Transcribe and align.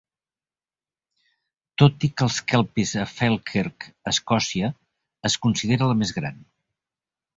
Tot 1.81 2.07
i 2.07 2.09
que 2.15 2.25
els 2.27 2.37
Kelpies 2.53 2.93
a 3.03 3.05
Falkirk, 3.11 3.87
a 4.07 4.15
Escòcia, 4.15 4.73
es 5.31 5.37
considera 5.45 5.91
la 5.93 5.99
més 6.01 6.15
gran. 6.21 6.45